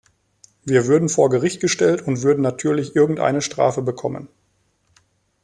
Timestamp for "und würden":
2.01-2.41